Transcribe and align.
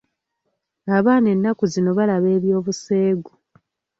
Abaana 0.97 1.29
nnaku 1.35 1.63
zino 1.73 1.89
balaba 1.97 2.27
eby'obuseegu. 2.37 3.31